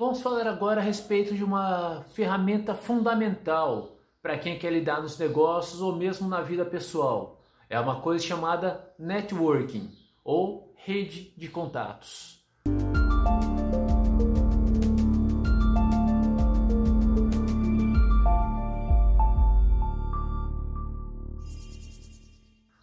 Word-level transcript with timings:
Vamos 0.00 0.22
falar 0.22 0.46
agora 0.46 0.80
a 0.80 0.82
respeito 0.82 1.34
de 1.34 1.44
uma 1.44 2.06
ferramenta 2.14 2.74
fundamental 2.74 3.98
para 4.22 4.38
quem 4.38 4.58
quer 4.58 4.72
lidar 4.72 5.02
nos 5.02 5.18
negócios 5.18 5.82
ou 5.82 5.94
mesmo 5.94 6.26
na 6.26 6.40
vida 6.40 6.64
pessoal. 6.64 7.44
É 7.68 7.78
uma 7.78 8.00
coisa 8.00 8.24
chamada 8.24 8.94
networking 8.98 9.90
ou 10.24 10.72
rede 10.74 11.34
de 11.36 11.48
contatos. 11.48 12.42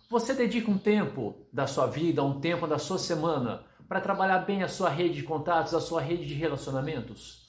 Você 0.08 0.36
dedica 0.36 0.70
um 0.70 0.78
tempo 0.78 1.34
da 1.52 1.66
sua 1.66 1.88
vida, 1.88 2.24
um 2.24 2.40
tempo 2.40 2.68
da 2.68 2.78
sua 2.78 3.00
semana 3.00 3.64
para 3.88 4.02
trabalhar 4.02 4.40
bem 4.40 4.64
a 4.64 4.68
sua 4.68 4.90
rede 4.90 5.16
de 5.16 5.24
contatos, 5.24 5.74
a 5.74 5.80
sua 5.80 6.02
rede 6.02 6.26
de 6.26 6.34
relacionamentos? 6.34 7.48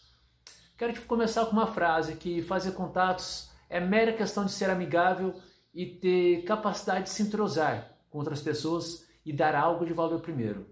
Quero 0.77 0.93
te 0.93 1.01
começar 1.01 1.47
com 1.47 1.53
uma 1.53 1.67
frase 1.67 2.15
que 2.15 2.43
fazer 2.43 2.73
contatos 2.73 3.51
é 3.69 3.81
mera 3.81 4.13
questão 4.13 4.45
de 4.45 4.53
ser 4.53 4.71
amigável 4.71 5.35
e 5.75 5.87
ter 5.87 6.45
capacidade 6.45 7.05
de 7.05 7.11
se 7.11 7.23
entrosar 7.23 7.91
com 8.09 8.19
outras 8.19 8.41
pessoas 8.41 9.07
e 9.25 9.33
dar 9.33 9.55
algo 9.55 9.85
de 9.85 9.93
valor 9.93 10.21
primeiro. 10.21 10.67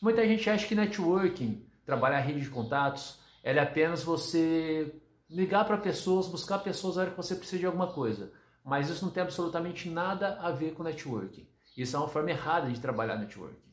Muita 0.00 0.26
gente 0.26 0.48
acha 0.48 0.66
que 0.66 0.74
networking, 0.74 1.66
trabalhar 1.84 2.18
a 2.18 2.20
rede 2.20 2.40
de 2.40 2.50
contatos, 2.50 3.18
é 3.42 3.58
apenas 3.58 4.04
você 4.04 4.94
ligar 5.28 5.64
para 5.64 5.78
pessoas, 5.78 6.28
buscar 6.28 6.58
pessoas 6.58 6.96
na 6.96 7.02
hora 7.02 7.10
que 7.10 7.16
você 7.16 7.34
precisa 7.34 7.58
de 7.58 7.66
alguma 7.66 7.92
coisa. 7.92 8.32
Mas 8.64 8.90
isso 8.90 9.04
não 9.04 9.12
tem 9.12 9.22
absolutamente 9.22 9.88
nada 9.88 10.38
a 10.40 10.50
ver 10.50 10.72
com 10.74 10.82
networking. 10.82 11.46
Isso 11.76 11.96
é 11.96 11.98
uma 11.98 12.08
forma 12.08 12.30
errada 12.30 12.70
de 12.70 12.80
trabalhar 12.80 13.16
networking. 13.16 13.69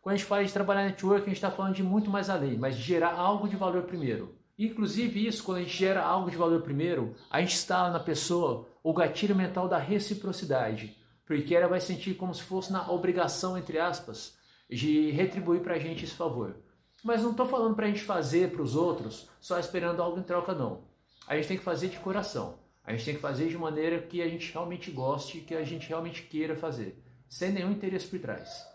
Quando 0.00 0.14
a 0.14 0.16
gente 0.16 0.26
fala 0.26 0.44
de 0.44 0.52
trabalhar 0.52 0.84
network, 0.84 1.22
a 1.22 1.26
gente 1.26 1.36
está 1.36 1.50
falando 1.50 1.74
de 1.74 1.82
muito 1.82 2.10
mais 2.10 2.30
além, 2.30 2.56
mas 2.56 2.76
de 2.76 2.82
gerar 2.82 3.12
algo 3.12 3.48
de 3.48 3.56
valor 3.56 3.82
primeiro. 3.82 4.34
Inclusive 4.58 5.26
isso, 5.26 5.44
quando 5.44 5.58
a 5.58 5.62
gente 5.62 5.76
gera 5.76 6.02
algo 6.02 6.30
de 6.30 6.36
valor 6.36 6.62
primeiro, 6.62 7.14
a 7.30 7.40
gente 7.40 7.54
instala 7.54 7.90
na 7.90 8.00
pessoa 8.00 8.66
o 8.82 8.94
gatilho 8.94 9.36
mental 9.36 9.68
da 9.68 9.78
reciprocidade, 9.78 10.96
porque 11.26 11.54
ela 11.54 11.68
vai 11.68 11.80
sentir 11.80 12.14
como 12.14 12.34
se 12.34 12.42
fosse 12.42 12.72
na 12.72 12.90
obrigação, 12.90 13.58
entre 13.58 13.78
aspas, 13.78 14.38
de 14.70 15.10
retribuir 15.10 15.60
para 15.60 15.74
a 15.74 15.78
gente 15.78 16.04
esse 16.04 16.14
favor. 16.14 16.56
Mas 17.04 17.22
não 17.22 17.32
estou 17.32 17.46
falando 17.46 17.74
para 17.74 17.86
a 17.86 17.88
gente 17.88 18.02
fazer 18.02 18.52
para 18.52 18.62
os 18.62 18.76
outros 18.76 19.28
só 19.38 19.58
esperando 19.58 20.02
algo 20.02 20.18
em 20.18 20.22
troca, 20.22 20.54
não. 20.54 20.84
A 21.26 21.36
gente 21.36 21.48
tem 21.48 21.58
que 21.58 21.64
fazer 21.64 21.88
de 21.88 21.98
coração. 21.98 22.58
A 22.84 22.92
gente 22.92 23.04
tem 23.04 23.14
que 23.14 23.20
fazer 23.20 23.48
de 23.48 23.58
maneira 23.58 24.00
que 24.00 24.22
a 24.22 24.28
gente 24.28 24.50
realmente 24.52 24.90
goste, 24.90 25.40
que 25.40 25.54
a 25.54 25.62
gente 25.62 25.88
realmente 25.88 26.22
queira 26.22 26.56
fazer, 26.56 27.02
sem 27.28 27.52
nenhum 27.52 27.72
interesse 27.72 28.06
por 28.06 28.18
trás. 28.18 28.69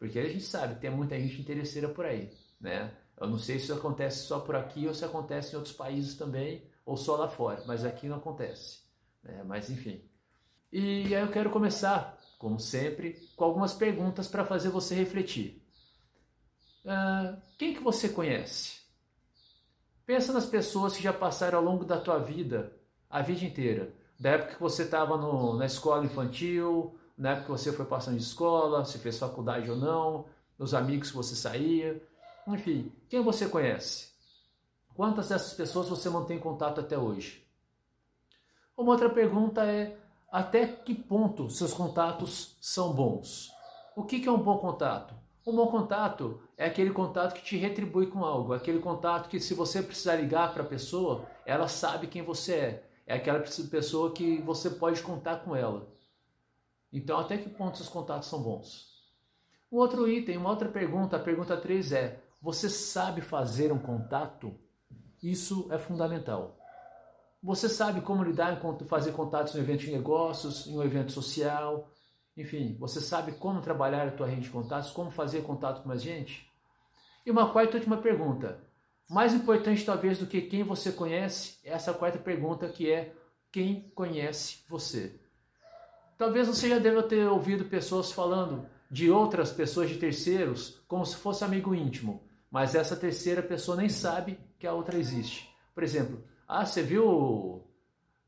Porque 0.00 0.18
a 0.18 0.26
gente 0.26 0.44
sabe 0.44 0.74
que 0.74 0.80
tem 0.80 0.90
muita 0.90 1.20
gente 1.20 1.38
interesseira 1.38 1.86
por 1.86 2.06
aí, 2.06 2.32
né? 2.58 2.90
Eu 3.20 3.28
não 3.28 3.38
sei 3.38 3.58
se 3.58 3.64
isso 3.64 3.74
acontece 3.74 4.26
só 4.26 4.40
por 4.40 4.56
aqui 4.56 4.86
ou 4.88 4.94
se 4.94 5.04
acontece 5.04 5.52
em 5.52 5.56
outros 5.56 5.74
países 5.76 6.16
também, 6.16 6.64
ou 6.86 6.96
só 6.96 7.16
lá 7.16 7.28
fora, 7.28 7.62
mas 7.66 7.84
aqui 7.84 8.08
não 8.08 8.16
acontece. 8.16 8.80
Né? 9.22 9.44
Mas 9.44 9.68
enfim. 9.68 10.02
E 10.72 11.14
aí 11.14 11.22
eu 11.22 11.30
quero 11.30 11.50
começar, 11.50 12.18
como 12.38 12.58
sempre, 12.58 13.12
com 13.36 13.44
algumas 13.44 13.74
perguntas 13.74 14.26
para 14.26 14.42
fazer 14.42 14.70
você 14.70 14.94
refletir. 14.94 15.62
Uh, 16.82 17.38
quem 17.58 17.74
que 17.74 17.82
você 17.82 18.08
conhece? 18.08 18.80
Pensa 20.06 20.32
nas 20.32 20.46
pessoas 20.46 20.96
que 20.96 21.02
já 21.02 21.12
passaram 21.12 21.58
ao 21.58 21.64
longo 21.64 21.84
da 21.84 22.00
tua 22.00 22.18
vida, 22.18 22.72
a 23.10 23.20
vida 23.20 23.44
inteira. 23.44 23.92
Da 24.18 24.30
época 24.30 24.54
que 24.54 24.60
você 24.60 24.84
estava 24.84 25.18
na 25.58 25.66
escola 25.66 26.06
infantil, 26.06 26.98
na 27.20 27.32
época 27.32 27.44
que 27.44 27.52
você 27.52 27.70
foi 27.70 27.84
passando 27.84 28.16
de 28.16 28.22
escola, 28.22 28.82
se 28.86 28.98
fez 28.98 29.18
faculdade 29.18 29.70
ou 29.70 29.76
não, 29.76 30.24
os 30.58 30.72
amigos 30.72 31.10
que 31.10 31.16
você 31.16 31.36
saía, 31.36 32.02
enfim, 32.48 32.90
quem 33.10 33.22
você 33.22 33.46
conhece? 33.46 34.08
Quantas 34.94 35.28
dessas 35.28 35.52
pessoas 35.52 35.86
você 35.86 36.08
mantém 36.08 36.38
contato 36.38 36.80
até 36.80 36.96
hoje? 36.96 37.46
Uma 38.74 38.92
outra 38.92 39.10
pergunta 39.10 39.62
é: 39.66 39.98
até 40.32 40.66
que 40.66 40.94
ponto 40.94 41.50
seus 41.50 41.74
contatos 41.74 42.56
são 42.58 42.94
bons? 42.94 43.50
O 43.94 44.04
que 44.04 44.26
é 44.26 44.32
um 44.32 44.42
bom 44.42 44.56
contato? 44.56 45.14
Um 45.46 45.54
bom 45.54 45.66
contato 45.66 46.40
é 46.56 46.64
aquele 46.64 46.90
contato 46.90 47.34
que 47.34 47.42
te 47.42 47.58
retribui 47.58 48.06
com 48.06 48.24
algo, 48.24 48.54
aquele 48.54 48.78
contato 48.78 49.28
que, 49.28 49.38
se 49.38 49.52
você 49.52 49.82
precisar 49.82 50.16
ligar 50.16 50.54
para 50.54 50.62
a 50.62 50.66
pessoa, 50.66 51.26
ela 51.44 51.68
sabe 51.68 52.06
quem 52.06 52.22
você 52.22 52.54
é. 52.54 52.84
É 53.06 53.14
aquela 53.16 53.40
pessoa 53.40 54.10
que 54.12 54.40
você 54.40 54.70
pode 54.70 55.02
contar 55.02 55.44
com 55.44 55.54
ela. 55.54 55.99
Então, 56.92 57.18
até 57.18 57.38
que 57.38 57.48
ponto 57.48 57.76
seus 57.76 57.88
contatos 57.88 58.28
são 58.28 58.42
bons? 58.42 58.90
Um 59.70 59.76
outro 59.76 60.08
item, 60.08 60.36
uma 60.36 60.50
outra 60.50 60.68
pergunta, 60.68 61.16
a 61.16 61.20
pergunta 61.20 61.56
3 61.56 61.92
é: 61.92 62.20
você 62.42 62.68
sabe 62.68 63.20
fazer 63.20 63.72
um 63.72 63.78
contato? 63.78 64.54
Isso 65.22 65.68
é 65.70 65.78
fundamental. 65.78 66.58
Você 67.42 67.68
sabe 67.68 68.00
como 68.00 68.24
lidar 68.24 68.60
fazer 68.86 69.12
contatos 69.12 69.54
em 69.54 69.58
um 69.58 69.62
evento 69.62 69.80
de 69.80 69.92
negócios, 69.92 70.66
em 70.66 70.76
um 70.76 70.82
evento 70.82 71.12
social, 71.12 71.90
enfim, 72.36 72.76
você 72.78 73.00
sabe 73.00 73.32
como 73.32 73.60
trabalhar 73.60 74.06
a 74.06 74.10
tua 74.10 74.26
rede 74.26 74.42
de 74.42 74.50
contatos, 74.50 74.90
como 74.90 75.10
fazer 75.10 75.42
contato 75.42 75.82
com 75.82 75.88
mais 75.88 76.02
gente? 76.02 76.50
E 77.24 77.30
uma 77.30 77.52
quarta 77.52 77.76
e 77.76 77.78
última 77.78 77.98
pergunta, 77.98 78.58
mais 79.08 79.34
importante 79.34 79.84
talvez 79.84 80.18
do 80.18 80.26
que 80.26 80.42
quem 80.42 80.62
você 80.62 80.92
conhece, 80.92 81.58
é 81.64 81.70
essa 81.70 81.92
quarta 81.92 82.18
pergunta 82.18 82.68
que 82.68 82.90
é 82.90 83.14
quem 83.52 83.90
conhece 83.94 84.64
você. 84.68 85.20
Talvez 86.20 86.46
você 86.46 86.68
já 86.68 86.78
deva 86.78 87.02
ter 87.02 87.26
ouvido 87.26 87.64
pessoas 87.64 88.12
falando 88.12 88.66
de 88.90 89.10
outras 89.10 89.50
pessoas 89.50 89.88
de 89.88 89.96
terceiros 89.96 90.78
como 90.86 91.06
se 91.06 91.16
fosse 91.16 91.42
amigo 91.44 91.74
íntimo, 91.74 92.22
mas 92.50 92.74
essa 92.74 92.94
terceira 92.94 93.42
pessoa 93.42 93.74
nem 93.74 93.88
sabe 93.88 94.38
que 94.58 94.66
a 94.66 94.74
outra 94.74 94.98
existe. 94.98 95.48
Por 95.74 95.82
exemplo, 95.82 96.22
ah, 96.46 96.66
você 96.66 96.82
viu 96.82 97.64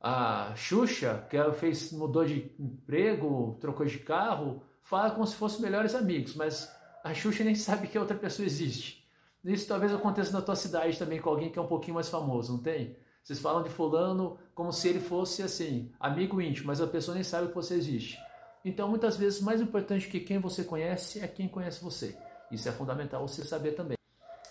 a 0.01 0.55
Xuxa, 0.57 1.27
que 1.29 1.37
ela 1.37 1.53
fez, 1.53 1.93
mudou 1.93 2.25
de 2.25 2.51
emprego, 2.59 3.59
trocou 3.61 3.85
de 3.85 3.99
carro, 3.99 4.63
fala 4.81 5.11
como 5.11 5.27
se 5.27 5.37
fossem 5.37 5.61
melhores 5.61 5.95
amigos, 5.95 6.35
mas 6.35 6.75
a 7.05 7.13
Xuxa 7.13 7.45
nem 7.45 7.55
sabe 7.55 7.89
que 7.89 7.99
a 7.99 8.01
outra 8.01 8.17
pessoa 8.17 8.47
existe. 8.47 9.07
Isso 9.45 9.69
talvez 9.69 9.93
aconteça 9.93 10.33
na 10.33 10.41
tua 10.41 10.57
cidade 10.57 10.99
também 10.99 11.21
com 11.21 11.29
alguém 11.29 11.53
que 11.53 11.59
é 11.59 11.63
um 11.63 11.69
pouquinho 11.69 11.97
mais 11.97 12.09
famoso, 12.09 12.55
não 12.55 12.63
tem? 12.63 12.97
Vocês 13.23 13.39
falam 13.39 13.63
de 13.63 13.71
fulano 13.71 14.37
como 14.55 14.73
se 14.73 14.89
ele 14.89 15.01
fosse 15.01 15.43
assim, 15.43 15.93
amigo 16.01 16.41
íntimo, 16.41 16.67
mas 16.67 16.81
a 16.81 16.87
pessoa 16.87 17.15
nem 17.15 17.23
sabe 17.23 17.49
que 17.49 17.55
você 17.55 17.75
existe. 17.75 18.19
Então, 18.65 18.89
muitas 18.89 19.17
vezes, 19.17 19.41
mais 19.41 19.61
importante 19.61 20.09
que 20.09 20.21
quem 20.21 20.39
você 20.39 20.65
conhece 20.65 21.21
é 21.21 21.29
quem 21.29 21.49
conhece 21.49 21.83
você. 21.83 22.17
Isso 22.51 22.69
é 22.69 22.73
fundamental 22.73 23.27
você 23.27 23.45
saber 23.45 23.73
também. 23.73 23.97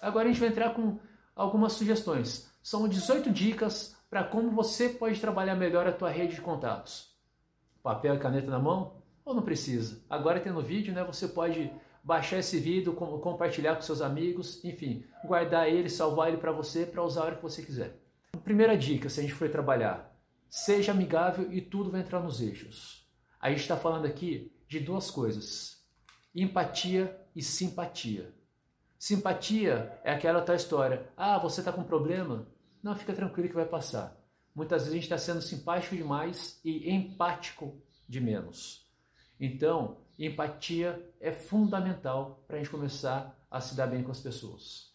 Agora 0.01 0.27
a 0.27 0.31
gente 0.31 0.39
vai 0.39 0.49
entrar 0.49 0.73
com 0.73 0.99
algumas 1.35 1.73
sugestões. 1.73 2.51
São 2.63 2.87
18 2.87 3.29
dicas 3.29 3.95
para 4.09 4.23
como 4.23 4.51
você 4.51 4.89
pode 4.89 5.19
trabalhar 5.19 5.55
melhor 5.55 5.87
a 5.87 5.91
tua 5.91 6.09
rede 6.09 6.35
de 6.35 6.41
contatos. 6.41 7.15
Papel 7.83 8.15
e 8.15 8.19
caneta 8.19 8.49
na 8.49 8.59
mão? 8.59 9.01
Ou 9.23 9.33
não 9.33 9.43
precisa? 9.43 10.01
Agora 10.09 10.39
tendo 10.39 10.61
vídeo, 10.61 10.93
né, 10.93 11.03
você 11.03 11.27
pode 11.27 11.71
baixar 12.03 12.39
esse 12.39 12.59
vídeo, 12.59 12.93
compartilhar 12.93 13.75
com 13.75 13.81
seus 13.81 14.01
amigos, 14.01 14.63
enfim, 14.65 15.05
guardar 15.23 15.69
ele, 15.69 15.89
salvar 15.89 16.29
ele 16.29 16.37
para 16.37 16.51
você 16.51 16.85
para 16.85 17.03
usar 17.03 17.21
a 17.21 17.25
hora 17.25 17.35
que 17.35 17.43
você 17.43 17.61
quiser. 17.61 18.00
Primeira 18.43 18.77
dica, 18.77 19.07
se 19.07 19.19
a 19.19 19.23
gente 19.23 19.35
for 19.35 19.49
trabalhar, 19.49 20.17
seja 20.49 20.91
amigável 20.91 21.51
e 21.53 21.61
tudo 21.61 21.91
vai 21.91 22.01
entrar 22.01 22.19
nos 22.19 22.41
eixos. 22.41 23.07
A 23.39 23.49
gente 23.49 23.61
está 23.61 23.77
falando 23.77 24.05
aqui 24.05 24.51
de 24.67 24.79
duas 24.79 25.11
coisas: 25.11 25.85
empatia 26.33 27.19
e 27.35 27.41
simpatia. 27.41 28.33
Simpatia 28.97 29.99
é 30.03 30.11
aquela 30.11 30.41
tal 30.41 30.55
história. 30.55 31.09
Ah, 31.15 31.37
você 31.37 31.61
está 31.61 31.71
com 31.71 31.83
problema? 31.83 32.47
Não, 32.83 32.95
fica 32.95 33.13
tranquilo 33.13 33.49
que 33.49 33.55
vai 33.55 33.65
passar. 33.65 34.17
Muitas 34.53 34.83
vezes 34.83 34.91
a 34.91 34.95
gente 34.95 35.03
está 35.03 35.17
sendo 35.17 35.41
simpático 35.41 35.95
demais 35.95 36.59
e 36.63 36.91
empático 36.91 37.81
de 38.07 38.19
menos. 38.19 38.91
Então, 39.39 39.97
empatia 40.19 41.13
é 41.19 41.31
fundamental 41.31 42.43
para 42.47 42.57
a 42.57 42.59
gente 42.59 42.69
começar 42.69 43.35
a 43.49 43.61
se 43.61 43.75
dar 43.75 43.87
bem 43.87 44.03
com 44.03 44.11
as 44.11 44.19
pessoas. 44.19 44.91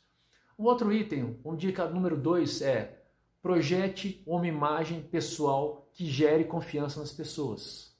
O 0.59 0.65
outro 0.65 0.93
item, 0.93 1.41
um 1.45 1.57
dica 1.57 1.89
número 1.89 2.17
dois 2.17 2.63
é 2.63 3.06
Projete 3.47 4.21
uma 4.27 4.45
imagem 4.45 5.01
pessoal 5.01 5.89
que 5.93 6.05
gere 6.05 6.43
confiança 6.43 6.99
nas 6.99 7.13
pessoas. 7.13 7.97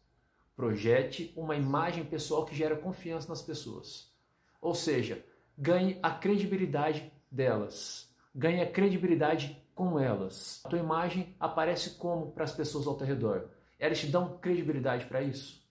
Projete 0.57 1.33
uma 1.37 1.55
imagem 1.55 2.05
pessoal 2.05 2.45
que 2.45 2.53
gera 2.53 2.75
confiança 2.75 3.29
nas 3.29 3.43
pessoas. 3.43 4.13
Ou 4.61 4.75
seja, 4.75 5.25
ganhe 5.57 6.01
a 6.03 6.11
credibilidade 6.11 7.13
delas. 7.31 8.13
Ganhe 8.35 8.61
a 8.61 8.69
credibilidade 8.69 9.57
com 9.73 10.01
elas. 10.01 10.63
A 10.65 10.69
tua 10.69 10.81
imagem 10.81 11.37
aparece 11.39 11.91
como 11.91 12.33
para 12.33 12.43
as 12.43 12.53
pessoas 12.53 12.85
ao 12.89 12.97
teu 12.97 13.07
redor? 13.07 13.49
Elas 13.79 14.01
te 14.01 14.09
dão 14.09 14.39
credibilidade 14.39 15.07
para 15.07 15.23
isso? 15.23 15.65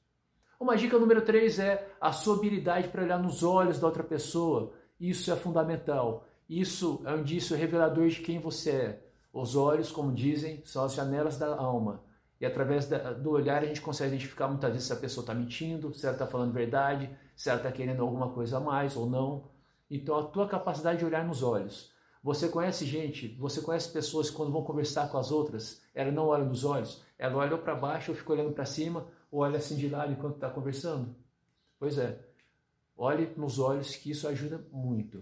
Uma 0.58 0.78
dica 0.78 0.98
número 0.98 1.22
3 1.22 1.60
é 1.60 1.86
a 2.00 2.14
sua 2.14 2.38
habilidade 2.38 2.88
para 2.88 3.04
olhar 3.04 3.20
nos 3.20 3.44
olhos 3.44 3.78
da 3.78 3.88
outra 3.88 4.06
pessoa. 4.06 4.72
Isso 4.98 5.30
é 5.34 5.36
fundamental. 5.36 6.26
Isso 6.48 7.02
é 7.04 7.12
um 7.12 7.20
indício 7.20 7.58
revelador 7.58 8.08
de 8.08 8.22
quem 8.22 8.40
você 8.40 8.72
é. 8.72 9.05
Os 9.36 9.54
olhos, 9.54 9.92
como 9.92 10.14
dizem, 10.14 10.62
são 10.64 10.86
as 10.86 10.94
janelas 10.94 11.38
da 11.38 11.54
alma. 11.58 12.02
E 12.40 12.46
através 12.46 12.88
do 13.22 13.32
olhar 13.32 13.62
a 13.62 13.66
gente 13.66 13.82
consegue 13.82 14.16
identificar 14.16 14.48
muitas 14.48 14.72
vezes 14.72 14.88
se 14.88 14.94
a 14.94 14.96
pessoa 14.96 15.24
está 15.24 15.34
mentindo, 15.34 15.94
se 15.94 16.06
ela 16.06 16.16
está 16.16 16.26
falando 16.26 16.54
verdade, 16.54 17.10
se 17.36 17.50
ela 17.50 17.60
está 17.60 17.70
querendo 17.70 18.02
alguma 18.02 18.30
coisa 18.30 18.56
a 18.56 18.60
mais 18.62 18.96
ou 18.96 19.10
não. 19.10 19.50
Então 19.92 20.18
a 20.18 20.24
tua 20.24 20.48
capacidade 20.48 21.00
de 21.00 21.06
olhar 21.06 21.26
nos 21.26 21.44
olhos. 21.44 21.92
Você 22.24 22.48
conhece 22.48 22.86
gente, 22.86 23.36
você 23.38 23.60
conhece 23.60 23.92
pessoas 23.92 24.30
que 24.30 24.38
quando 24.38 24.54
vão 24.54 24.64
conversar 24.64 25.10
com 25.10 25.18
as 25.18 25.30
outras, 25.32 25.82
ela 25.94 26.14
não 26.14 26.28
olha 26.28 26.46
nos 26.46 26.64
olhos, 26.64 27.04
ela 27.20 27.36
olha 27.36 27.58
para 27.58 27.76
baixo 27.76 28.12
ou 28.12 28.18
fica 28.18 28.32
olhando 28.32 28.54
para 28.54 28.64
cima, 28.64 29.06
ou 29.30 29.42
olha 29.42 29.58
assim 29.58 29.76
de 29.76 29.90
lado 29.90 30.14
enquanto 30.14 30.36
está 30.36 30.50
conversando? 30.50 31.14
Pois 31.78 31.98
é, 31.98 32.18
olhe 32.96 33.30
nos 33.36 33.60
olhos 33.60 33.98
que 33.98 34.12
isso 34.12 34.30
ajuda 34.30 34.66
muito. 34.72 35.22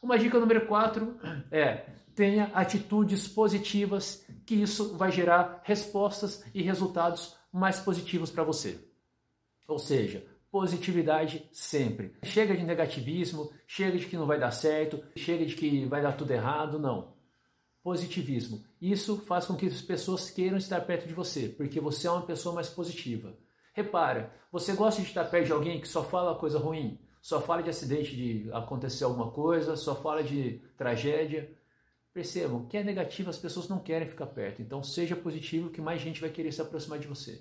Uma 0.00 0.16
dica 0.16 0.38
número 0.38 0.64
4 0.68 1.18
é 1.50 1.98
tenha 2.18 2.46
atitudes 2.46 3.28
positivas, 3.28 4.26
que 4.44 4.56
isso 4.56 4.96
vai 4.96 5.12
gerar 5.12 5.62
respostas 5.62 6.44
e 6.52 6.60
resultados 6.60 7.36
mais 7.52 7.78
positivos 7.78 8.28
para 8.28 8.42
você. 8.42 8.76
Ou 9.68 9.78
seja, 9.78 10.26
positividade 10.50 11.48
sempre. 11.52 12.16
Chega 12.24 12.56
de 12.56 12.64
negativismo, 12.64 13.52
chega 13.68 13.96
de 13.96 14.06
que 14.06 14.16
não 14.16 14.26
vai 14.26 14.36
dar 14.36 14.50
certo, 14.50 15.00
chega 15.14 15.46
de 15.46 15.54
que 15.54 15.86
vai 15.86 16.02
dar 16.02 16.16
tudo 16.16 16.32
errado, 16.32 16.76
não. 16.80 17.14
Positivismo. 17.84 18.64
Isso 18.82 19.18
faz 19.18 19.46
com 19.46 19.54
que 19.54 19.66
as 19.66 19.80
pessoas 19.80 20.28
queiram 20.28 20.58
estar 20.58 20.80
perto 20.80 21.06
de 21.06 21.14
você, 21.14 21.48
porque 21.48 21.78
você 21.78 22.08
é 22.08 22.10
uma 22.10 22.26
pessoa 22.26 22.52
mais 22.52 22.68
positiva. 22.68 23.38
Repara, 23.72 24.34
você 24.50 24.72
gosta 24.72 25.00
de 25.00 25.06
estar 25.06 25.26
perto 25.26 25.46
de 25.46 25.52
alguém 25.52 25.80
que 25.80 25.86
só 25.86 26.02
fala 26.02 26.34
coisa 26.34 26.58
ruim, 26.58 26.98
só 27.22 27.40
fala 27.40 27.62
de 27.62 27.70
acidente, 27.70 28.16
de 28.16 28.50
acontecer 28.52 29.04
alguma 29.04 29.30
coisa, 29.30 29.76
só 29.76 29.94
fala 29.94 30.24
de 30.24 30.60
tragédia. 30.76 31.56
Percebam, 32.18 32.66
que 32.66 32.76
é 32.76 32.82
negativo 32.82 33.30
as 33.30 33.38
pessoas 33.38 33.68
não 33.68 33.78
querem 33.78 34.08
ficar 34.08 34.26
perto. 34.26 34.60
Então 34.60 34.82
seja 34.82 35.14
positivo 35.14 35.70
que 35.70 35.80
mais 35.80 36.00
gente 36.00 36.20
vai 36.20 36.28
querer 36.28 36.50
se 36.50 36.60
aproximar 36.60 36.98
de 36.98 37.06
você. 37.06 37.40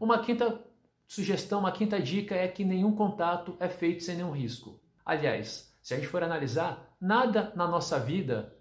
Uma 0.00 0.24
quinta 0.24 0.58
sugestão, 1.06 1.58
uma 1.60 1.70
quinta 1.70 2.00
dica 2.00 2.34
é 2.34 2.48
que 2.48 2.64
nenhum 2.64 2.94
contato 2.94 3.54
é 3.60 3.68
feito 3.68 4.02
sem 4.02 4.16
nenhum 4.16 4.30
risco. 4.30 4.80
Aliás, 5.04 5.70
se 5.82 5.92
a 5.92 5.98
gente 5.98 6.08
for 6.08 6.22
analisar, 6.22 6.96
nada 6.98 7.52
na 7.54 7.68
nossa 7.68 8.00
vida 8.00 8.56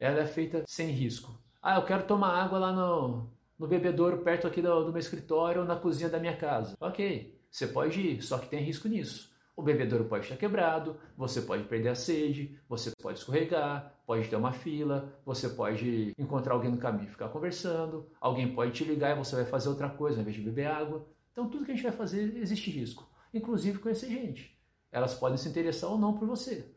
ela 0.00 0.18
é 0.18 0.26
feita 0.26 0.64
sem 0.66 0.88
risco. 0.88 1.40
Ah, 1.62 1.76
eu 1.76 1.84
quero 1.84 2.02
tomar 2.02 2.36
água 2.42 2.58
lá 2.58 2.72
no, 2.72 3.30
no 3.56 3.68
bebedouro 3.68 4.24
perto 4.24 4.48
aqui 4.48 4.60
do, 4.60 4.86
do 4.86 4.90
meu 4.90 4.98
escritório 4.98 5.60
ou 5.60 5.68
na 5.68 5.76
cozinha 5.76 6.10
da 6.10 6.18
minha 6.18 6.36
casa. 6.36 6.76
Ok, 6.80 7.40
você 7.48 7.68
pode 7.68 8.00
ir, 8.00 8.22
só 8.22 8.38
que 8.38 8.48
tem 8.48 8.60
risco 8.60 8.88
nisso. 8.88 9.32
O 9.56 9.62
bebedouro 9.62 10.06
pode 10.06 10.24
estar 10.24 10.36
quebrado, 10.36 10.96
você 11.16 11.40
pode 11.40 11.64
perder 11.64 11.90
a 11.90 11.94
sede, 11.94 12.58
você 12.68 12.90
pode 13.00 13.18
escorregar, 13.18 13.94
pode 14.04 14.28
ter 14.28 14.34
uma 14.34 14.52
fila, 14.52 15.16
você 15.24 15.48
pode 15.48 16.12
encontrar 16.18 16.54
alguém 16.54 16.70
no 16.70 16.78
caminho 16.78 17.06
e 17.06 17.10
ficar 17.10 17.28
conversando, 17.28 18.10
alguém 18.20 18.52
pode 18.52 18.72
te 18.72 18.84
ligar 18.84 19.14
e 19.14 19.18
você 19.18 19.36
vai 19.36 19.44
fazer 19.44 19.68
outra 19.68 19.88
coisa 19.88 20.16
ao 20.16 20.22
invés 20.22 20.36
de 20.36 20.42
beber 20.42 20.66
água. 20.66 21.06
Então, 21.30 21.48
tudo 21.48 21.64
que 21.64 21.70
a 21.70 21.74
gente 21.74 21.84
vai 21.84 21.92
fazer 21.92 22.36
existe 22.36 22.68
risco, 22.70 23.08
inclusive 23.32 23.78
conhecer 23.78 24.08
gente. 24.08 24.58
Elas 24.90 25.14
podem 25.14 25.38
se 25.38 25.48
interessar 25.48 25.90
ou 25.90 25.98
não 25.98 26.14
por 26.14 26.26
você, 26.26 26.68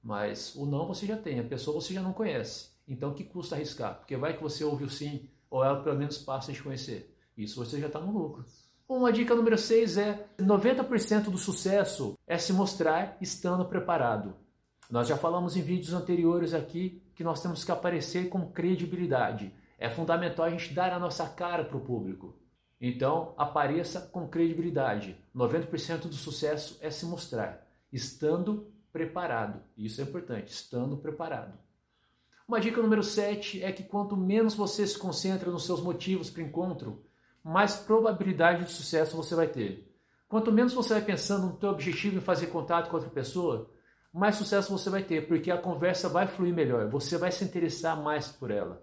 mas 0.00 0.54
o 0.54 0.66
não 0.66 0.86
você 0.86 1.06
já 1.06 1.16
tem, 1.16 1.40
a 1.40 1.44
pessoa 1.44 1.80
você 1.80 1.92
já 1.92 2.00
não 2.02 2.12
conhece. 2.12 2.70
Então, 2.86 3.14
que 3.14 3.24
custa 3.24 3.56
arriscar? 3.56 3.98
Porque 3.98 4.16
vai 4.16 4.36
que 4.36 4.42
você 4.42 4.64
ouve 4.64 4.84
o 4.84 4.90
sim, 4.90 5.28
ou 5.48 5.64
ela 5.64 5.82
pelo 5.82 5.98
menos 5.98 6.18
passa 6.18 6.52
a 6.52 6.54
te 6.54 6.62
conhecer. 6.62 7.16
Isso 7.36 7.64
você 7.64 7.80
já 7.80 7.88
está 7.88 8.00
no 8.00 8.12
lucro. 8.12 8.44
Uma 8.90 9.12
dica 9.12 9.36
número 9.36 9.56
6 9.56 9.98
é 9.98 10.26
90% 10.36 11.30
do 11.30 11.38
sucesso 11.38 12.18
é 12.26 12.36
se 12.36 12.52
mostrar 12.52 13.16
estando 13.20 13.64
preparado. 13.64 14.34
Nós 14.90 15.06
já 15.06 15.16
falamos 15.16 15.56
em 15.56 15.62
vídeos 15.62 15.94
anteriores 15.94 16.52
aqui 16.52 17.00
que 17.14 17.22
nós 17.22 17.40
temos 17.40 17.62
que 17.62 17.70
aparecer 17.70 18.28
com 18.28 18.50
credibilidade. 18.50 19.54
É 19.78 19.88
fundamental 19.88 20.44
a 20.44 20.50
gente 20.50 20.74
dar 20.74 20.92
a 20.92 20.98
nossa 20.98 21.24
cara 21.28 21.62
para 21.62 21.76
o 21.76 21.84
público. 21.84 22.36
Então, 22.80 23.32
apareça 23.38 24.00
com 24.00 24.26
credibilidade. 24.26 25.16
90% 25.36 26.08
do 26.08 26.14
sucesso 26.14 26.76
é 26.82 26.90
se 26.90 27.06
mostrar, 27.06 27.64
estando 27.92 28.72
preparado. 28.92 29.62
Isso 29.76 30.00
é 30.00 30.04
importante, 30.04 30.48
estando 30.48 30.96
preparado. 30.96 31.56
Uma 32.48 32.58
dica 32.58 32.82
número 32.82 33.04
7 33.04 33.62
é 33.62 33.70
que 33.70 33.84
quanto 33.84 34.16
menos 34.16 34.54
você 34.54 34.84
se 34.84 34.98
concentra 34.98 35.48
nos 35.48 35.64
seus 35.64 35.80
motivos 35.80 36.28
para 36.28 36.42
o 36.42 36.46
encontro, 36.46 37.04
mais 37.42 37.76
probabilidade 37.76 38.64
de 38.64 38.72
sucesso 38.72 39.16
você 39.16 39.34
vai 39.34 39.48
ter. 39.48 39.88
Quanto 40.28 40.52
menos 40.52 40.72
você 40.72 40.94
vai 40.94 41.02
pensando 41.02 41.46
no 41.46 41.56
teu 41.56 41.70
objetivo 41.70 42.16
em 42.16 42.20
fazer 42.20 42.46
contato 42.46 42.88
com 42.88 42.96
outra 42.96 43.10
pessoa, 43.10 43.68
mais 44.12 44.36
sucesso 44.36 44.70
você 44.70 44.90
vai 44.90 45.02
ter, 45.02 45.26
porque 45.26 45.50
a 45.50 45.58
conversa 45.58 46.08
vai 46.08 46.26
fluir 46.26 46.54
melhor, 46.54 46.88
você 46.88 47.16
vai 47.16 47.32
se 47.32 47.44
interessar 47.44 48.00
mais 48.00 48.28
por 48.28 48.50
ela. 48.50 48.82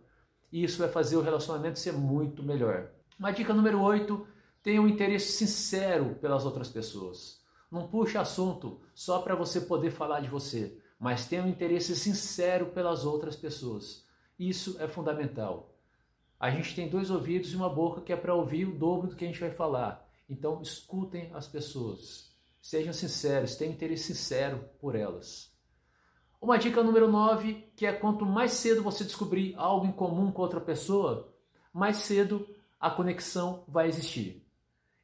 E 0.51 0.63
isso 0.63 0.79
vai 0.79 0.89
fazer 0.89 1.17
o 1.17 1.21
relacionamento 1.21 1.79
ser 1.79 1.93
muito 1.93 2.41
melhor. 2.41 2.89
Uma 3.19 3.31
dica 3.31 3.53
número 3.53 3.81
8, 3.81 4.27
tenha 4.63 4.81
um 4.81 4.87
interesse 4.87 5.33
sincero 5.33 6.15
pelas 6.15 6.45
outras 6.45 6.69
pessoas. 6.69 7.41
Não 7.71 7.87
puxe 7.87 8.17
assunto 8.17 8.79
só 8.93 9.19
para 9.19 9.35
você 9.35 9.61
poder 9.61 9.91
falar 9.91 10.21
de 10.21 10.29
você, 10.29 10.77
mas 10.99 11.27
tenha 11.27 11.43
um 11.43 11.49
interesse 11.49 11.95
sincero 11.95 12.67
pelas 12.67 13.05
outras 13.05 13.35
pessoas. 13.35 14.05
Isso 14.39 14.77
é 14.79 14.87
fundamental. 14.87 15.76
A 16.39 16.51
gente 16.51 16.75
tem 16.75 16.87
dois 16.87 17.09
ouvidos 17.09 17.51
e 17.51 17.55
uma 17.55 17.69
boca 17.69 18.01
que 18.01 18.13
é 18.13 18.15
para 18.15 18.35
ouvir 18.35 18.67
o 18.67 18.77
dobro 18.77 19.07
do 19.07 19.15
que 19.15 19.25
a 19.25 19.27
gente 19.27 19.39
vai 19.39 19.51
falar. 19.51 20.07
Então, 20.29 20.61
escutem 20.61 21.31
as 21.33 21.47
pessoas. 21.47 22.31
Sejam 22.61 22.93
sinceros, 22.93 23.55
tenham 23.55 23.73
interesse 23.73 24.13
sincero 24.13 24.63
por 24.79 24.95
elas. 24.95 25.51
Uma 26.39 26.57
dica 26.57 26.83
número 26.83 27.09
9, 27.09 27.71
que 27.75 27.85
é 27.85 27.91
quanto 27.91 28.25
mais 28.25 28.51
cedo 28.51 28.83
você 28.83 29.03
descobrir 29.03 29.55
algo 29.57 29.87
em 29.87 29.91
comum 29.91 30.31
com 30.31 30.43
outra 30.43 30.61
pessoa, 30.61 31.33
mais 31.73 31.97
cedo 31.97 32.47
a 32.79 32.91
conexão 32.91 33.63
vai 33.67 33.87
existir. 33.87 34.45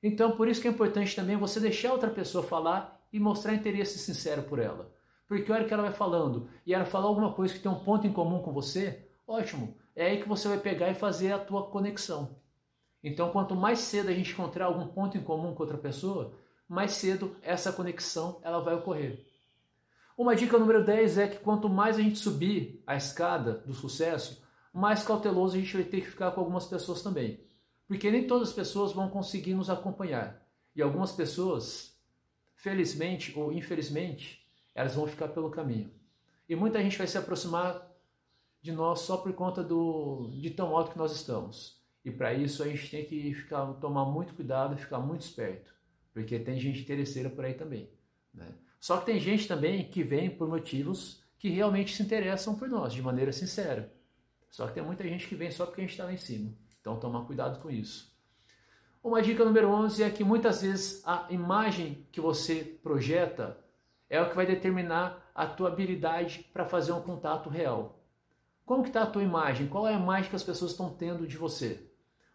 Então, 0.01 0.35
por 0.35 0.47
isso 0.47 0.61
que 0.61 0.67
é 0.67 0.71
importante 0.71 1.15
também 1.15 1.35
você 1.35 1.59
deixar 1.59 1.93
outra 1.93 2.11
pessoa 2.11 2.43
falar 2.43 3.01
e 3.11 3.19
mostrar 3.19 3.55
interesse 3.55 3.97
sincero 3.97 4.43
por 4.43 4.59
ela. 4.59 4.93
Porque 5.27 5.51
a 5.51 5.55
hora 5.55 5.65
que 5.65 5.73
ela 5.73 5.83
vai 5.83 5.93
falando 5.93 6.47
e 6.65 6.73
ela 6.73 6.85
falar 6.85 7.07
alguma 7.07 7.33
coisa 7.33 7.53
que 7.53 7.59
tem 7.59 7.71
um 7.71 7.83
ponto 7.83 8.05
em 8.05 8.13
comum 8.13 8.41
com 8.41 8.51
você, 8.51 9.07
ótimo, 9.25 9.75
é 9.95 10.07
aí 10.07 10.21
que 10.21 10.27
você 10.27 10.47
vai 10.47 10.57
pegar 10.57 10.89
e 10.89 10.95
fazer 10.95 11.31
a 11.31 11.39
tua 11.39 11.69
conexão. 11.69 12.35
Então, 13.03 13.31
quanto 13.31 13.55
mais 13.55 13.79
cedo 13.79 14.09
a 14.09 14.13
gente 14.13 14.31
encontrar 14.31 14.65
algum 14.65 14.87
ponto 14.87 15.17
em 15.17 15.23
comum 15.23 15.53
com 15.53 15.63
outra 15.63 15.77
pessoa, 15.77 16.33
mais 16.67 16.93
cedo 16.93 17.35
essa 17.41 17.71
conexão 17.71 18.39
ela 18.43 18.61
vai 18.61 18.75
ocorrer. 18.75 19.25
Uma 20.17 20.35
dica 20.35 20.57
número 20.57 20.85
10 20.85 21.17
é 21.17 21.27
que 21.27 21.39
quanto 21.39 21.67
mais 21.67 21.97
a 21.97 22.01
gente 22.01 22.17
subir 22.17 22.81
a 22.85 22.95
escada 22.95 23.53
do 23.65 23.73
sucesso, 23.73 24.43
mais 24.71 25.03
cauteloso 25.03 25.55
a 25.55 25.59
gente 25.59 25.73
vai 25.73 25.83
ter 25.83 26.01
que 26.01 26.09
ficar 26.09 26.31
com 26.31 26.39
algumas 26.39 26.65
pessoas 26.65 27.01
também. 27.01 27.43
Porque 27.87 28.09
nem 28.09 28.25
todas 28.25 28.49
as 28.49 28.53
pessoas 28.53 28.93
vão 28.93 29.09
conseguir 29.09 29.53
nos 29.53 29.69
acompanhar. 29.69 30.41
E 30.75 30.81
algumas 30.81 31.11
pessoas, 31.11 31.99
felizmente 32.55 33.37
ou 33.37 33.51
infelizmente, 33.51 34.47
elas 34.73 34.95
vão 34.95 35.05
ficar 35.05 35.27
pelo 35.27 35.51
caminho. 35.51 35.91
E 36.47 36.55
muita 36.55 36.81
gente 36.81 36.97
vai 36.97 37.07
se 37.07 37.17
aproximar 37.17 37.92
de 38.63 38.71
nós 38.71 39.01
só 39.01 39.17
por 39.17 39.33
conta 39.33 39.61
do, 39.61 40.29
de 40.31 40.49
tão 40.49 40.75
alto 40.75 40.91
que 40.91 40.97
nós 40.97 41.11
estamos. 41.11 41.83
E 42.03 42.09
para 42.09 42.33
isso 42.33 42.63
a 42.63 42.67
gente 42.67 42.89
tem 42.89 43.05
que 43.05 43.33
ficar, 43.33 43.65
tomar 43.73 44.05
muito 44.05 44.33
cuidado 44.33 44.73
e 44.73 44.77
ficar 44.77 44.99
muito 44.99 45.21
esperto, 45.21 45.75
porque 46.13 46.39
tem 46.39 46.57
gente 46.57 46.79
interesseira 46.79 47.29
por 47.29 47.43
aí 47.43 47.53
também. 47.53 47.89
Né? 48.33 48.47
Só 48.79 48.97
que 48.97 49.05
tem 49.05 49.19
gente 49.19 49.49
também 49.49 49.89
que 49.89 50.01
vem 50.01 50.29
por 50.29 50.47
motivos 50.47 51.21
que 51.37 51.49
realmente 51.49 51.93
se 51.93 52.01
interessam 52.01 52.55
por 52.55 52.69
nós, 52.69 52.93
de 52.93 53.01
maneira 53.01 53.33
sincera. 53.33 53.93
Só 54.49 54.65
que 54.67 54.73
tem 54.73 54.83
muita 54.83 55.03
gente 55.03 55.27
que 55.27 55.35
vem 55.35 55.51
só 55.51 55.65
porque 55.65 55.81
a 55.81 55.83
gente 55.83 55.91
está 55.91 56.05
lá 56.05 56.13
em 56.13 56.17
cima. 56.17 56.53
Então, 56.79 56.97
tomar 56.97 57.25
cuidado 57.25 57.61
com 57.61 57.69
isso. 57.69 58.13
Uma 59.03 59.21
dica 59.21 59.43
número 59.43 59.69
11 59.69 60.03
é 60.03 60.09
que 60.09 60.23
muitas 60.23 60.61
vezes 60.61 61.05
a 61.05 61.27
imagem 61.29 62.07
que 62.13 62.21
você 62.21 62.63
projeta 62.81 63.57
é 64.09 64.21
o 64.21 64.29
que 64.29 64.35
vai 64.35 64.45
determinar 64.45 65.29
a 65.35 65.45
tua 65.45 65.67
habilidade 65.67 66.49
para 66.53 66.65
fazer 66.65 66.93
um 66.93 67.01
contato 67.01 67.49
real. 67.49 68.02
Como 68.65 68.81
que 68.81 68.89
está 68.89 69.03
a 69.03 69.07
tua 69.07 69.23
imagem? 69.23 69.67
Qual 69.67 69.85
é 69.85 69.93
a 69.93 69.99
imagem 69.99 70.29
que 70.29 70.35
as 70.35 70.43
pessoas 70.43 70.71
estão 70.71 70.89
tendo 70.89 71.27
de 71.27 71.37
você? 71.37 71.85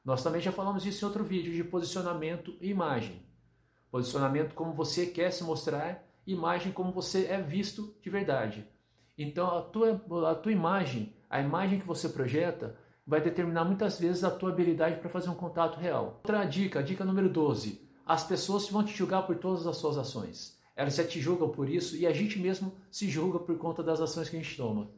Nós 0.05 0.23
também 0.23 0.43
já 0.43 0.53
falamos 0.53 0.85
isso 0.85 1.03
em 1.03 1.09
outro 1.09 1.25
vídeo 1.25 1.53
de 1.53 1.65
posicionamento 1.65 2.55
e 2.61 2.69
imagem. 2.69 3.23
Posicionamento 3.91 4.55
como 4.55 4.75
você 4.75 5.07
quer 5.07 5.31
se 5.31 5.43
mostrar, 5.43 6.07
imagem 6.27 6.71
como 6.71 6.93
você 6.93 7.27
é 7.27 7.41
visto 7.41 7.97
de 8.03 8.11
verdade. 8.11 8.67
Então 9.17 9.57
a 9.57 9.63
tua, 9.63 10.05
a 10.31 10.35
tua 10.35 10.53
imagem, 10.53 11.15
a 11.31 11.41
imagem 11.41 11.81
que 11.81 11.87
você 11.87 12.11
projeta, 12.11 12.77
vai 13.07 13.23
determinar 13.23 13.65
muitas 13.65 13.99
vezes 13.99 14.23
a 14.23 14.31
tua 14.31 14.51
habilidade 14.51 15.01
para 15.01 15.09
fazer 15.09 15.31
um 15.31 15.35
contato 15.35 15.79
real. 15.79 16.21
Outra 16.23 16.45
dica, 16.45 16.83
dica 16.83 17.07
número 17.07 17.31
12. 17.31 17.89
As 18.05 18.23
pessoas 18.23 18.69
vão 18.69 18.85
te 18.85 18.95
julgar 18.95 19.27
por 19.27 19.37
todas 19.37 19.67
as 19.67 19.79
suas 19.79 19.97
ações. 19.97 20.59
Elas 20.77 20.95
já 20.95 21.05
te 21.05 21.21
julgam 21.21 21.49
por 21.49 21.71
isso 21.71 21.97
e 21.97 22.07
a 22.07 22.13
gente 22.13 22.39
mesmo 22.39 22.77
se 22.91 23.09
julga 23.09 23.39
por 23.39 23.57
conta 23.57 23.83
das 23.83 24.01
ações 24.01 24.29
que 24.29 24.37
a 24.37 24.41
gente 24.41 24.57
toma. 24.57 24.91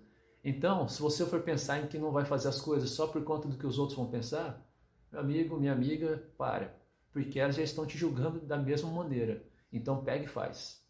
Então, 0.43 0.89
se 0.89 1.01
você 1.01 1.27
for 1.27 1.41
pensar 1.41 1.81
em 1.81 1.87
que 1.87 1.99
não 1.99 2.13
vai 2.13 2.25
fazer 2.25 2.49
as 2.49 2.61
coisas 2.61 2.91
só 2.91 3.07
por 3.07 3.23
conta 3.23 3.47
do 3.47 3.57
que 3.57 3.67
os 3.67 3.79
outros 3.79 3.97
vão 3.97 4.11
pensar, 4.11 4.67
meu 5.13 5.21
amigo, 5.21 5.59
minha 5.59 5.73
amiga, 5.73 6.25
para. 6.39 6.75
Porque 7.13 7.39
elas 7.39 7.57
já 7.57 7.63
estão 7.63 7.85
te 7.85 7.99
julgando 7.99 8.41
da 8.41 8.57
mesma 8.57 8.91
maneira. 8.91 9.45
Então, 9.73 10.03
pegue 10.03 10.25
e 10.25 10.29
faz. 10.29 10.83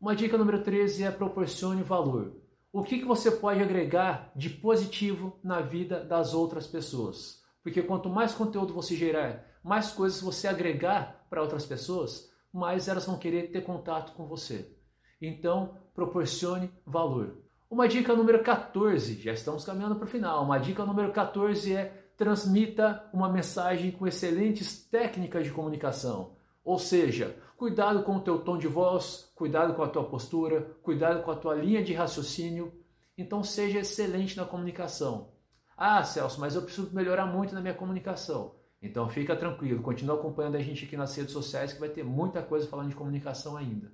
Uma 0.00 0.14
dica 0.14 0.38
número 0.38 0.62
13 0.62 1.04
é 1.04 1.10
proporcione 1.10 1.82
valor. 1.82 2.36
O 2.72 2.82
que, 2.82 2.98
que 2.98 3.04
você 3.04 3.30
pode 3.30 3.60
agregar 3.60 4.32
de 4.34 4.48
positivo 4.48 5.38
na 5.42 5.60
vida 5.60 6.02
das 6.02 6.32
outras 6.32 6.66
pessoas? 6.66 7.42
Porque 7.62 7.82
quanto 7.82 8.08
mais 8.08 8.32
conteúdo 8.34 8.72
você 8.72 8.96
gerar, 8.96 9.46
mais 9.62 9.92
coisas 9.92 10.20
você 10.20 10.48
agregar 10.48 11.26
para 11.28 11.42
outras 11.42 11.66
pessoas, 11.66 12.32
mais 12.52 12.88
elas 12.88 13.06
vão 13.06 13.18
querer 13.18 13.50
ter 13.50 13.62
contato 13.62 14.12
com 14.12 14.26
você. 14.26 14.74
Então, 15.20 15.76
proporcione 15.94 16.70
valor. 16.84 17.41
Uma 17.72 17.88
dica 17.88 18.14
número 18.14 18.42
14, 18.42 19.18
já 19.22 19.32
estamos 19.32 19.64
caminhando 19.64 19.96
para 19.96 20.04
o 20.04 20.06
final. 20.06 20.44
Uma 20.44 20.58
dica 20.58 20.84
número 20.84 21.10
14 21.10 21.74
é 21.74 21.86
transmita 22.18 23.02
uma 23.14 23.32
mensagem 23.32 23.90
com 23.90 24.06
excelentes 24.06 24.84
técnicas 24.90 25.44
de 25.46 25.52
comunicação. 25.52 26.34
Ou 26.62 26.78
seja, 26.78 27.34
cuidado 27.56 28.02
com 28.02 28.16
o 28.16 28.20
teu 28.20 28.40
tom 28.40 28.58
de 28.58 28.68
voz, 28.68 29.32
cuidado 29.34 29.72
com 29.72 29.82
a 29.82 29.88
tua 29.88 30.04
postura, 30.04 30.76
cuidado 30.82 31.22
com 31.22 31.30
a 31.30 31.34
tua 31.34 31.54
linha 31.54 31.82
de 31.82 31.94
raciocínio. 31.94 32.70
Então 33.16 33.42
seja 33.42 33.78
excelente 33.78 34.36
na 34.36 34.44
comunicação. 34.44 35.30
Ah, 35.74 36.04
Celso, 36.04 36.38
mas 36.38 36.54
eu 36.54 36.60
preciso 36.60 36.94
melhorar 36.94 37.24
muito 37.24 37.54
na 37.54 37.62
minha 37.62 37.72
comunicação. 37.72 38.54
Então 38.82 39.08
fica 39.08 39.34
tranquilo, 39.34 39.82
continua 39.82 40.16
acompanhando 40.16 40.56
a 40.56 40.62
gente 40.62 40.84
aqui 40.84 40.94
nas 40.94 41.16
redes 41.16 41.32
sociais 41.32 41.72
que 41.72 41.80
vai 41.80 41.88
ter 41.88 42.04
muita 42.04 42.42
coisa 42.42 42.68
falando 42.68 42.90
de 42.90 42.94
comunicação 42.94 43.56
ainda. 43.56 43.90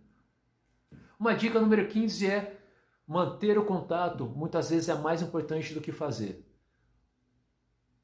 Uma 1.16 1.32
dica 1.32 1.60
número 1.60 1.86
15 1.86 2.26
é 2.26 2.57
Manter 3.08 3.56
o 3.56 3.64
contato 3.64 4.26
muitas 4.26 4.68
vezes 4.68 4.90
é 4.90 4.94
mais 4.94 5.22
importante 5.22 5.72
do 5.72 5.80
que 5.80 5.90
fazer. 5.90 6.46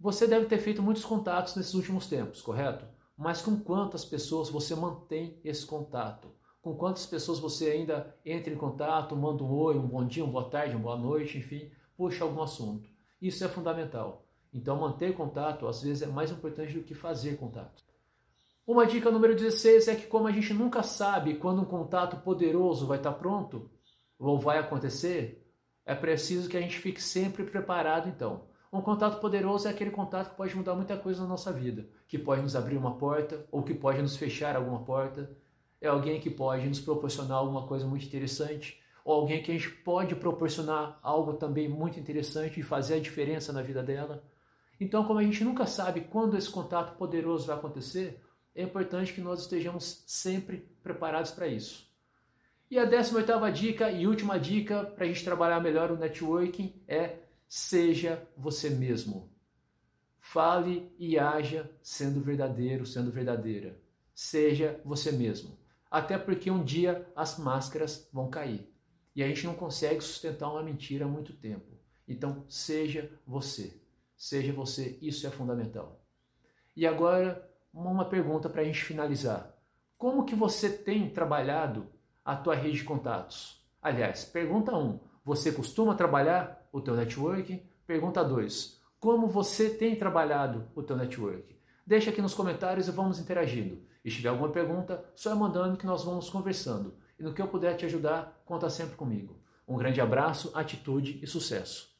Você 0.00 0.26
deve 0.26 0.46
ter 0.46 0.56
feito 0.56 0.82
muitos 0.82 1.04
contatos 1.04 1.54
nesses 1.56 1.74
últimos 1.74 2.06
tempos, 2.06 2.40
correto? 2.40 2.86
Mas 3.14 3.42
com 3.42 3.54
quantas 3.60 4.02
pessoas 4.02 4.48
você 4.48 4.74
mantém 4.74 5.38
esse 5.44 5.66
contato? 5.66 6.28
Com 6.62 6.74
quantas 6.74 7.04
pessoas 7.04 7.38
você 7.38 7.70
ainda 7.70 8.16
entra 8.24 8.50
em 8.50 8.56
contato, 8.56 9.14
manda 9.14 9.44
um 9.44 9.52
oi, 9.52 9.76
um 9.76 9.86
bom 9.86 10.06
dia, 10.06 10.24
uma 10.24 10.32
boa 10.32 10.48
tarde, 10.48 10.74
uma 10.74 10.84
boa 10.84 10.96
noite, 10.96 11.36
enfim, 11.36 11.70
puxa 11.98 12.24
algum 12.24 12.42
assunto. 12.42 12.88
Isso 13.20 13.44
é 13.44 13.48
fundamental. 13.48 14.24
Então, 14.54 14.80
manter 14.80 15.14
contato 15.14 15.68
às 15.68 15.82
vezes 15.82 16.00
é 16.00 16.06
mais 16.06 16.30
importante 16.30 16.72
do 16.72 16.82
que 16.82 16.94
fazer 16.94 17.36
contato. 17.36 17.84
Uma 18.66 18.86
dica 18.86 19.10
número 19.10 19.34
16 19.34 19.86
é 19.86 19.96
que, 19.96 20.06
como 20.06 20.26
a 20.28 20.32
gente 20.32 20.54
nunca 20.54 20.82
sabe 20.82 21.34
quando 21.34 21.60
um 21.60 21.66
contato 21.66 22.16
poderoso 22.22 22.86
vai 22.86 22.96
estar 22.96 23.12
pronto, 23.12 23.70
ou 24.18 24.38
vai 24.38 24.58
acontecer, 24.58 25.44
é 25.84 25.94
preciso 25.94 26.48
que 26.48 26.56
a 26.56 26.60
gente 26.60 26.78
fique 26.78 27.02
sempre 27.02 27.44
preparado 27.44 28.08
então. 28.08 28.46
Um 28.72 28.80
contato 28.80 29.20
poderoso 29.20 29.68
é 29.68 29.70
aquele 29.70 29.90
contato 29.90 30.30
que 30.30 30.36
pode 30.36 30.56
mudar 30.56 30.74
muita 30.74 30.96
coisa 30.96 31.22
na 31.22 31.28
nossa 31.28 31.52
vida, 31.52 31.86
que 32.08 32.18
pode 32.18 32.42
nos 32.42 32.56
abrir 32.56 32.76
uma 32.76 32.96
porta 32.96 33.46
ou 33.52 33.62
que 33.62 33.72
pode 33.72 34.02
nos 34.02 34.16
fechar 34.16 34.56
alguma 34.56 34.80
porta. 34.80 35.30
É 35.80 35.86
alguém 35.86 36.20
que 36.20 36.30
pode 36.30 36.66
nos 36.66 36.80
proporcionar 36.80 37.38
alguma 37.38 37.66
coisa 37.68 37.86
muito 37.86 38.04
interessante, 38.04 38.82
ou 39.04 39.14
alguém 39.14 39.42
que 39.42 39.52
a 39.52 39.54
gente 39.54 39.70
pode 39.70 40.16
proporcionar 40.16 40.98
algo 41.02 41.34
também 41.34 41.68
muito 41.68 42.00
interessante 42.00 42.58
e 42.58 42.64
fazer 42.64 42.94
a 42.94 43.00
diferença 43.00 43.52
na 43.52 43.62
vida 43.62 43.82
dela. 43.82 44.24
Então, 44.80 45.04
como 45.04 45.20
a 45.20 45.22
gente 45.22 45.44
nunca 45.44 45.66
sabe 45.66 46.00
quando 46.00 46.36
esse 46.36 46.50
contato 46.50 46.96
poderoso 46.96 47.46
vai 47.46 47.56
acontecer, 47.56 48.20
é 48.54 48.62
importante 48.62 49.12
que 49.12 49.20
nós 49.20 49.42
estejamos 49.42 50.02
sempre 50.06 50.68
preparados 50.82 51.30
para 51.30 51.46
isso. 51.46 51.88
E 52.70 52.78
a 52.78 52.88
18ª 52.88 53.52
dica 53.52 53.90
e 53.90 54.06
última 54.06 54.38
dica 54.38 54.84
para 54.84 55.04
a 55.04 55.08
gente 55.08 55.24
trabalhar 55.24 55.60
melhor 55.60 55.90
o 55.90 55.96
networking 55.96 56.82
é 56.88 57.18
seja 57.46 58.26
você 58.36 58.70
mesmo. 58.70 59.30
Fale 60.18 60.90
e 60.98 61.18
haja 61.18 61.70
sendo 61.82 62.20
verdadeiro, 62.20 62.86
sendo 62.86 63.10
verdadeira. 63.10 63.78
Seja 64.14 64.80
você 64.84 65.12
mesmo. 65.12 65.58
Até 65.90 66.16
porque 66.16 66.50
um 66.50 66.64
dia 66.64 67.06
as 67.14 67.38
máscaras 67.38 68.08
vão 68.12 68.28
cair. 68.28 68.68
E 69.14 69.22
a 69.22 69.28
gente 69.28 69.46
não 69.46 69.54
consegue 69.54 70.00
sustentar 70.00 70.50
uma 70.50 70.62
mentira 70.62 71.04
há 71.04 71.08
muito 71.08 71.32
tempo. 71.32 71.78
Então, 72.08 72.44
seja 72.48 73.10
você. 73.26 73.80
Seja 74.16 74.52
você, 74.52 74.98
isso 75.00 75.26
é 75.26 75.30
fundamental. 75.30 76.04
E 76.74 76.86
agora, 76.86 77.48
uma 77.72 78.08
pergunta 78.08 78.48
para 78.48 78.62
a 78.62 78.64
gente 78.64 78.82
finalizar. 78.82 79.56
Como 79.96 80.24
que 80.24 80.34
você 80.34 80.68
tem 80.70 81.10
trabalhado 81.10 81.86
a 82.24 82.34
tua 82.34 82.54
rede 82.54 82.78
de 82.78 82.84
contatos? 82.84 83.62
Aliás, 83.82 84.24
pergunta 84.24 84.72
1. 84.72 84.78
Um, 84.78 85.00
você 85.24 85.52
costuma 85.52 85.94
trabalhar 85.94 86.66
o 86.72 86.80
teu 86.80 86.94
networking? 86.94 87.62
Pergunta 87.86 88.24
2. 88.24 88.80
Como 88.98 89.26
você 89.26 89.68
tem 89.70 89.94
trabalhado 89.94 90.66
o 90.74 90.82
teu 90.82 90.96
networking? 90.96 91.56
Deixa 91.86 92.10
aqui 92.10 92.22
nos 92.22 92.34
comentários 92.34 92.88
e 92.88 92.90
vamos 92.90 93.18
interagindo. 93.18 93.82
E 94.02 94.10
se 94.10 94.16
tiver 94.16 94.30
alguma 94.30 94.48
pergunta, 94.50 95.04
só 95.14 95.30
é 95.30 95.34
mandando 95.34 95.76
que 95.76 95.86
nós 95.86 96.02
vamos 96.04 96.30
conversando. 96.30 96.94
E 97.18 97.22
no 97.22 97.34
que 97.34 97.42
eu 97.42 97.48
puder 97.48 97.76
te 97.76 97.84
ajudar, 97.84 98.42
conta 98.44 98.70
sempre 98.70 98.96
comigo. 98.96 99.38
Um 99.68 99.76
grande 99.76 100.00
abraço, 100.00 100.50
atitude 100.54 101.20
e 101.22 101.26
sucesso. 101.26 101.94